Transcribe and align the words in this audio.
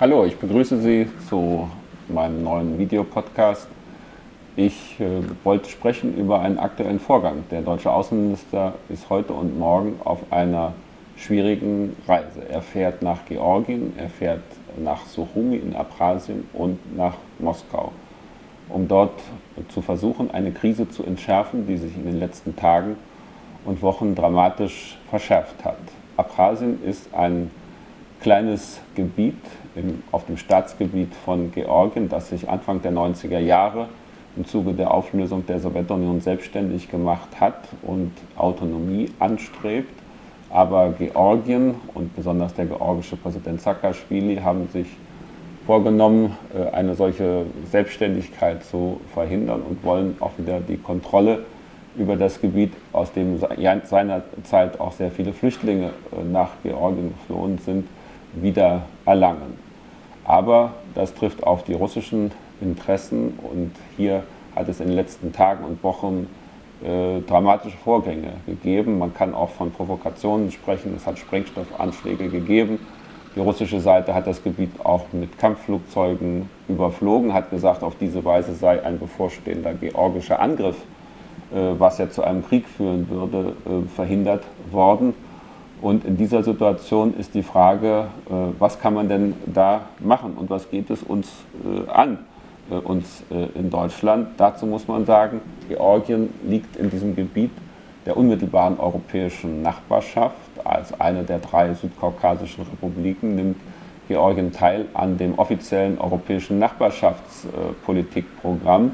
Hallo, 0.00 0.24
ich 0.24 0.38
begrüße 0.38 0.80
Sie 0.80 1.06
zu 1.28 1.68
meinem 2.08 2.42
neuen 2.42 2.78
Videopodcast. 2.78 3.68
Ich 4.56 4.98
äh, 4.98 5.20
wollte 5.44 5.68
sprechen 5.68 6.16
über 6.16 6.40
einen 6.40 6.58
aktuellen 6.58 6.98
Vorgang. 6.98 7.44
Der 7.50 7.60
deutsche 7.60 7.92
Außenminister 7.92 8.76
ist 8.88 9.10
heute 9.10 9.34
und 9.34 9.58
morgen 9.58 10.00
auf 10.02 10.20
einer 10.32 10.72
schwierigen 11.18 11.94
Reise. 12.08 12.48
Er 12.48 12.62
fährt 12.62 13.02
nach 13.02 13.26
Georgien, 13.26 13.92
er 13.98 14.08
fährt 14.08 14.40
nach 14.82 15.04
Suchumi 15.04 15.56
in 15.56 15.76
Abchasien 15.76 16.48
und 16.54 16.96
nach 16.96 17.16
Moskau, 17.38 17.92
um 18.70 18.88
dort 18.88 19.20
zu 19.68 19.82
versuchen, 19.82 20.30
eine 20.30 20.50
Krise 20.50 20.88
zu 20.88 21.04
entschärfen, 21.04 21.66
die 21.66 21.76
sich 21.76 21.94
in 21.94 22.06
den 22.06 22.18
letzten 22.18 22.56
Tagen 22.56 22.96
und 23.66 23.82
Wochen 23.82 24.14
dramatisch 24.14 24.96
verschärft 25.10 25.62
hat. 25.62 25.76
Abchasien 26.16 26.82
ist 26.84 27.12
ein 27.12 27.50
kleines 28.22 28.80
Gebiet 28.94 29.36
im, 29.74 30.02
auf 30.12 30.26
dem 30.26 30.36
Staatsgebiet 30.36 31.14
von 31.14 31.52
Georgien, 31.52 32.08
das 32.08 32.30
sich 32.30 32.48
Anfang 32.48 32.82
der 32.82 32.92
90er 32.92 33.38
Jahre 33.38 33.88
im 34.36 34.46
Zuge 34.46 34.72
der 34.72 34.92
Auflösung 34.92 35.44
der 35.46 35.58
Sowjetunion 35.60 36.20
selbstständig 36.20 36.90
gemacht 36.90 37.40
hat 37.40 37.68
und 37.82 38.12
Autonomie 38.36 39.10
anstrebt. 39.18 39.92
Aber 40.50 40.92
Georgien 40.98 41.76
und 41.94 42.14
besonders 42.16 42.54
der 42.54 42.66
georgische 42.66 43.16
Präsident 43.16 43.60
Saakashvili 43.60 44.36
haben 44.36 44.68
sich 44.68 44.86
vorgenommen, 45.66 46.36
äh, 46.54 46.68
eine 46.70 46.94
solche 46.94 47.46
Selbstständigkeit 47.70 48.64
zu 48.64 49.00
verhindern 49.14 49.62
und 49.62 49.84
wollen 49.84 50.16
auch 50.20 50.32
wieder 50.38 50.60
die 50.60 50.76
Kontrolle 50.76 51.44
über 51.96 52.16
das 52.16 52.40
Gebiet, 52.40 52.72
aus 52.92 53.12
dem 53.12 53.38
seinerzeit 53.38 54.80
auch 54.80 54.92
sehr 54.92 55.10
viele 55.10 55.32
Flüchtlinge 55.32 55.90
äh, 56.12 56.24
nach 56.24 56.50
Georgien 56.62 57.14
geflohen 57.14 57.58
sind, 57.58 57.86
wieder 58.34 58.82
erlangen. 59.04 59.69
Aber 60.24 60.72
das 60.94 61.14
trifft 61.14 61.44
auf 61.44 61.64
die 61.64 61.74
russischen 61.74 62.32
Interessen 62.60 63.38
und 63.42 63.72
hier 63.96 64.22
hat 64.54 64.68
es 64.68 64.80
in 64.80 64.88
den 64.88 64.96
letzten 64.96 65.32
Tagen 65.32 65.64
und 65.64 65.82
Wochen 65.82 66.26
äh, 66.82 67.20
dramatische 67.20 67.76
Vorgänge 67.76 68.32
gegeben. 68.46 68.98
Man 68.98 69.14
kann 69.14 69.34
auch 69.34 69.50
von 69.50 69.70
Provokationen 69.70 70.50
sprechen. 70.50 70.94
Es 70.96 71.06
hat 71.06 71.18
Sprengstoffanschläge 71.18 72.28
gegeben. 72.28 72.78
Die 73.36 73.40
russische 73.40 73.80
Seite 73.80 74.14
hat 74.14 74.26
das 74.26 74.42
Gebiet 74.42 74.70
auch 74.82 75.12
mit 75.12 75.38
Kampfflugzeugen 75.38 76.48
überflogen, 76.68 77.32
hat 77.32 77.50
gesagt, 77.50 77.84
auf 77.84 77.94
diese 77.96 78.24
Weise 78.24 78.54
sei 78.54 78.82
ein 78.82 78.98
bevorstehender 78.98 79.74
georgischer 79.74 80.40
Angriff, 80.40 80.76
äh, 81.52 81.78
was 81.78 81.98
ja 81.98 82.10
zu 82.10 82.24
einem 82.24 82.44
Krieg 82.44 82.66
führen 82.66 83.08
würde, 83.08 83.54
äh, 83.66 83.88
verhindert 83.94 84.44
worden. 84.70 85.14
Und 85.80 86.04
in 86.04 86.16
dieser 86.16 86.42
Situation 86.42 87.14
ist 87.18 87.34
die 87.34 87.42
Frage, 87.42 88.08
äh, 88.28 88.32
was 88.58 88.80
kann 88.80 88.94
man 88.94 89.08
denn 89.08 89.34
da 89.46 89.82
machen 89.98 90.34
und 90.36 90.50
was 90.50 90.70
geht 90.70 90.90
es 90.90 91.02
uns 91.02 91.28
äh, 91.64 91.90
an, 91.90 92.18
äh, 92.70 92.74
uns 92.74 93.24
in 93.54 93.70
Deutschland? 93.70 94.28
Dazu 94.36 94.66
muss 94.66 94.86
man 94.86 95.06
sagen, 95.06 95.40
Georgien 95.68 96.28
liegt 96.46 96.76
in 96.76 96.90
diesem 96.90 97.16
Gebiet 97.16 97.52
der 98.04 98.14
unmittelbaren 98.16 98.78
europäischen 98.78 99.62
Nachbarschaft. 99.62 100.36
Als 100.64 101.00
eine 101.00 101.22
der 101.22 101.38
drei 101.38 101.72
südkaukasischen 101.74 102.64
Republiken 102.64 103.36
nimmt 103.36 103.56
Georgien 104.08 104.52
teil 104.52 104.86
an 104.92 105.16
dem 105.16 105.38
offiziellen 105.38 105.98
europäischen 105.98 106.58
Nachbarschaftspolitikprogramm. 106.58 108.90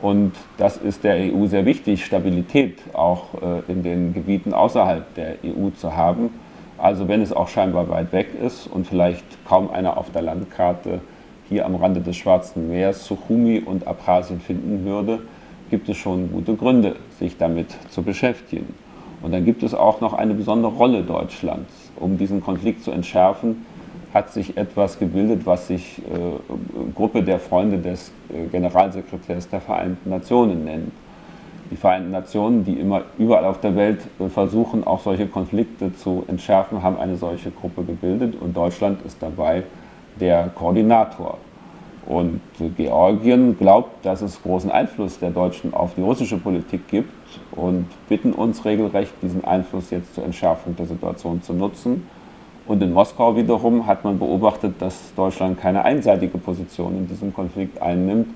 Und 0.00 0.32
das 0.58 0.76
ist 0.76 1.02
der 1.02 1.16
EU 1.16 1.46
sehr 1.46 1.64
wichtig, 1.64 2.04
Stabilität 2.04 2.78
auch 2.92 3.34
äh, 3.42 3.70
in 3.70 3.82
den 3.82 4.14
Gebieten 4.14 4.54
außerhalb 4.54 5.14
der 5.14 5.36
EU 5.44 5.70
zu 5.70 5.96
haben. 5.96 6.30
Also 6.76 7.08
wenn 7.08 7.20
es 7.20 7.32
auch 7.32 7.48
scheinbar 7.48 7.88
weit 7.88 8.12
weg 8.12 8.28
ist 8.40 8.68
und 8.68 8.86
vielleicht 8.86 9.24
kaum 9.44 9.70
einer 9.70 9.96
auf 9.96 10.12
der 10.12 10.22
Landkarte 10.22 11.00
hier 11.48 11.66
am 11.66 11.74
Rande 11.74 12.00
des 12.00 12.16
Schwarzen 12.16 12.68
Meeres 12.68 13.04
Suchumi 13.04 13.58
und 13.58 13.86
Abchasien 13.88 14.40
finden 14.40 14.84
würde, 14.84 15.20
gibt 15.70 15.88
es 15.88 15.96
schon 15.96 16.30
gute 16.30 16.54
Gründe, 16.54 16.94
sich 17.18 17.36
damit 17.36 17.76
zu 17.90 18.02
beschäftigen. 18.02 18.74
Und 19.22 19.32
dann 19.32 19.44
gibt 19.44 19.64
es 19.64 19.74
auch 19.74 20.00
noch 20.00 20.12
eine 20.12 20.34
besondere 20.34 20.72
Rolle 20.72 21.02
Deutschlands, 21.02 21.72
um 21.96 22.18
diesen 22.18 22.40
Konflikt 22.40 22.84
zu 22.84 22.92
entschärfen 22.92 23.66
hat 24.18 24.32
sich 24.32 24.56
etwas 24.56 24.98
gebildet, 24.98 25.42
was 25.44 25.68
sich 25.68 25.98
äh, 25.98 26.92
Gruppe 26.94 27.22
der 27.22 27.38
Freunde 27.38 27.78
des 27.78 28.10
äh, 28.28 28.48
Generalsekretärs 28.48 29.48
der 29.48 29.60
Vereinten 29.60 30.10
Nationen 30.10 30.64
nennt. 30.64 30.90
Die 31.70 31.76
Vereinten 31.76 32.10
Nationen, 32.10 32.64
die 32.64 32.72
immer 32.72 33.02
überall 33.16 33.44
auf 33.44 33.60
der 33.60 33.76
Welt 33.76 34.00
äh, 34.18 34.28
versuchen, 34.28 34.84
auch 34.84 35.00
solche 35.00 35.28
Konflikte 35.28 35.94
zu 35.94 36.24
entschärfen, 36.26 36.82
haben 36.82 36.98
eine 36.98 37.16
solche 37.16 37.52
Gruppe 37.52 37.84
gebildet 37.84 38.34
und 38.40 38.56
Deutschland 38.56 39.06
ist 39.06 39.22
dabei 39.22 39.62
der 40.18 40.50
Koordinator. 40.52 41.38
Und 42.04 42.40
Georgien 42.76 43.56
glaubt, 43.56 44.04
dass 44.04 44.22
es 44.22 44.42
großen 44.42 44.70
Einfluss 44.70 45.20
der 45.20 45.30
Deutschen 45.30 45.74
auf 45.74 45.94
die 45.94 46.00
russische 46.00 46.38
Politik 46.38 46.88
gibt 46.88 47.12
und 47.52 47.86
bitten 48.08 48.32
uns 48.32 48.64
regelrecht, 48.64 49.12
diesen 49.22 49.44
Einfluss 49.44 49.90
jetzt 49.90 50.14
zur 50.14 50.24
Entschärfung 50.24 50.74
der 50.74 50.86
Situation 50.86 51.40
zu 51.40 51.52
nutzen 51.52 52.02
und 52.68 52.82
in 52.82 52.92
Moskau 52.92 53.34
wiederum 53.34 53.86
hat 53.86 54.04
man 54.04 54.18
beobachtet, 54.18 54.74
dass 54.80 55.14
Deutschland 55.16 55.58
keine 55.58 55.84
einseitige 55.84 56.36
Position 56.36 56.98
in 56.98 57.08
diesem 57.08 57.32
Konflikt 57.32 57.80
einnimmt. 57.80 58.28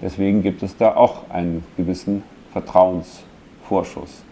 Deswegen 0.00 0.42
gibt 0.42 0.62
es 0.62 0.76
da 0.76 0.94
auch 0.94 1.28
einen 1.28 1.64
gewissen 1.76 2.22
Vertrauensvorschuss. 2.52 4.22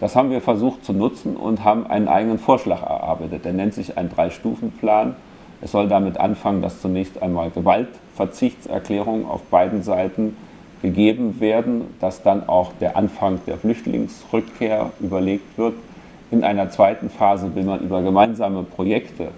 Das 0.00 0.16
haben 0.16 0.30
wir 0.30 0.40
versucht 0.40 0.84
zu 0.84 0.94
nutzen 0.94 1.36
und 1.36 1.62
haben 1.62 1.86
einen 1.86 2.08
eigenen 2.08 2.38
Vorschlag 2.38 2.82
erarbeitet. 2.82 3.44
Der 3.44 3.52
nennt 3.52 3.74
sich 3.74 3.98
ein 3.98 4.08
Drei-Stufen-Plan. 4.08 5.14
Es 5.60 5.72
soll 5.72 5.88
damit 5.88 6.18
anfangen, 6.18 6.62
dass 6.62 6.80
zunächst 6.80 7.22
einmal 7.22 7.50
Gewaltverzichtserklärungen 7.50 9.26
auf 9.26 9.42
beiden 9.44 9.82
Seiten 9.82 10.36
gegeben 10.80 11.40
werden, 11.40 11.82
dass 12.00 12.22
dann 12.22 12.48
auch 12.48 12.72
der 12.80 12.96
Anfang 12.96 13.40
der 13.46 13.58
Flüchtlingsrückkehr 13.58 14.90
überlegt 15.00 15.58
wird 15.58 15.74
in 16.30 16.44
einer 16.44 16.70
zweiten 16.70 17.10
Phase 17.10 17.54
will 17.54 17.64
man 17.64 17.80
über 17.80 18.02
gemeinsame 18.02 18.62
Projekte 18.62 19.28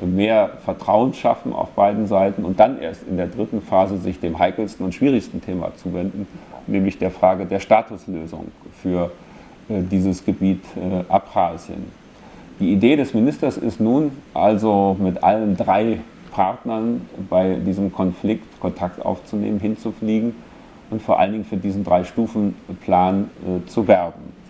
mehr 0.00 0.50
Vertrauen 0.64 1.14
schaffen 1.14 1.52
auf 1.52 1.70
beiden 1.70 2.06
Seiten 2.06 2.44
und 2.44 2.58
dann 2.58 2.80
erst 2.80 3.06
in 3.08 3.16
der 3.16 3.28
dritten 3.28 3.62
Phase 3.62 3.98
sich 3.98 4.18
dem 4.18 4.38
heikelsten 4.38 4.84
und 4.84 4.94
schwierigsten 4.94 5.40
Thema 5.40 5.72
zuwenden, 5.76 6.26
nämlich 6.66 6.98
der 6.98 7.10
Frage 7.10 7.46
der 7.46 7.60
Statuslösung 7.60 8.50
für 8.82 9.12
äh, 9.68 9.82
dieses 9.82 10.24
Gebiet 10.24 10.64
äh, 10.76 11.10
Abchasien. 11.12 11.84
Die 12.58 12.72
Idee 12.72 12.96
des 12.96 13.14
Ministers 13.14 13.56
ist 13.56 13.80
nun 13.80 14.12
also 14.34 14.96
mit 14.98 15.22
allen 15.22 15.56
drei 15.56 16.00
Partnern 16.32 17.02
bei 17.28 17.56
diesem 17.56 17.92
Konflikt 17.92 18.60
Kontakt 18.60 19.04
aufzunehmen, 19.04 19.60
hinzufliegen 19.60 20.34
und 20.90 21.02
vor 21.02 21.18
allen 21.18 21.32
Dingen 21.32 21.44
für 21.44 21.56
diesen 21.56 21.84
Drei-Stufen-Plan 21.84 23.30
äh, 23.46 23.68
zu 23.68 23.86
werben. 23.86 24.41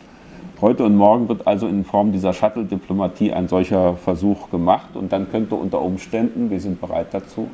Heute 0.62 0.84
und 0.84 0.95
morgen 0.95 1.28
wird 1.28 1.45
also 1.49 1.67
in 1.67 1.84
Form 1.84 2.12
dieser 2.12 2.33
Shuttle-Diplomatie 2.33 3.33
ein 3.33 3.49
solcher 3.49 3.97
Versuch 3.97 4.49
gemacht 4.49 4.95
und 4.95 5.12
dann 5.12 5.28
könnte 5.28 5.56
unter 5.56 5.83
Umständen, 5.83 6.50
wir 6.50 6.61
sind 6.61 6.81
bereit 6.81 7.09
dazu, 7.11 7.50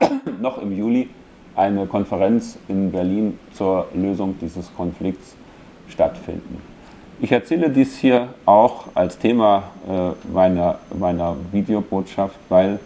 noch 0.40 0.56
im 0.56 0.74
Juli 0.74 1.10
eine 1.54 1.84
Konferenz 1.84 2.58
in 2.68 2.90
Berlin 2.90 3.38
zur 3.52 3.88
Lösung 3.92 4.36
dieses 4.40 4.74
Konflikts 4.74 5.36
stattfinden. 5.90 6.62
Ich 7.20 7.32
erzähle 7.32 7.68
dies 7.68 7.98
hier 7.98 8.28
auch 8.46 8.86
als 8.94 9.18
Thema 9.18 9.64
äh, 9.86 10.32
meiner, 10.32 10.78
meiner 10.98 11.36
Videobotschaft, 11.52 12.38
weil 12.48 12.78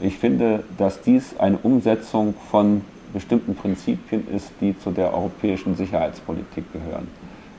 ich 0.00 0.16
finde, 0.16 0.64
dass 0.78 1.02
dies 1.02 1.38
eine 1.38 1.58
Umsetzung 1.58 2.32
von 2.50 2.80
bestimmten 3.12 3.54
Prinzipien 3.56 4.26
ist, 4.34 4.52
die 4.62 4.74
zu 4.78 4.90
der 4.90 5.12
europäischen 5.12 5.76
Sicherheitspolitik 5.76 6.72
gehören. 6.72 7.08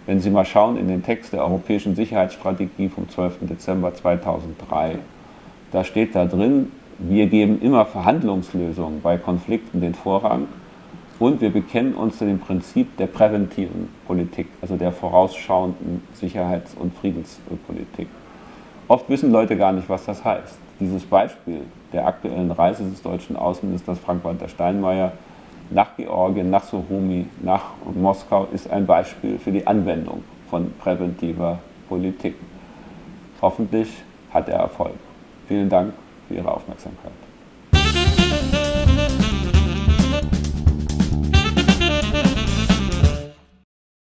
Wenn 0.06 0.20
Sie 0.20 0.30
mal 0.30 0.44
schauen 0.44 0.76
in 0.76 0.90
den 0.90 1.02
Text 1.02 1.32
der 1.32 1.44
Europäischen 1.44 1.96
Sicherheitsstrategie 1.96 2.90
vom 2.90 3.08
12. 3.08 3.48
Dezember 3.48 3.94
2003, 3.94 4.98
da 5.72 5.86
steht 5.86 6.14
da 6.14 6.26
drin, 6.26 6.74
wir 7.00 7.28
geben 7.28 7.62
immer 7.62 7.86
Verhandlungslösungen 7.86 9.02
bei 9.02 9.18
Konflikten 9.18 9.80
den 9.80 9.96
Vorrang 9.96 10.48
und 11.20 11.40
wir 11.40 11.52
bekennen 11.52 11.94
uns 11.94 12.18
zu 12.18 12.26
dem 12.26 12.40
Prinzip 12.40 12.98
der 12.98 13.08
präventiven 13.08 13.88
Politik, 14.06 14.48
also 14.62 14.76
der 14.76 14.92
vorausschauenden 14.92 16.04
Sicherheits- 16.14 16.76
und 16.78 16.94
Friedenspolitik. 16.98 18.10
Oft 18.90 19.10
wissen 19.10 19.32
Leute 19.32 19.56
gar 19.56 19.72
nicht, 19.72 19.88
was 19.88 20.04
das 20.04 20.26
heißt. 20.26 20.58
Dieses 20.82 21.06
Beispiel 21.06 21.62
der 21.94 22.06
aktuellen 22.08 22.52
Reise 22.52 22.84
des 22.84 23.02
deutschen 23.02 23.38
Außenministers 23.38 24.00
Frank-Walter 24.00 24.50
Steinmeier 24.50 25.14
nach 25.70 25.96
Georgien, 25.98 26.50
nach 26.50 26.64
Suhumi, 26.64 27.28
nach 27.42 27.64
Moskau 27.94 28.48
ist 28.52 28.70
ein 28.70 28.86
Beispiel 28.86 29.40
für 29.40 29.52
die 29.52 29.66
Anwendung 29.66 30.24
von 30.50 30.72
präventiver 30.80 31.60
Politik. 31.90 32.36
Hoffentlich 33.42 33.90
hat 34.34 34.50
er 34.50 34.60
Erfolg. 34.60 34.96
Vielen 35.48 35.70
Dank 35.70 35.94
für 36.28 36.36
Ihre 36.36 36.52
Aufmerksamkeit. 36.52 37.12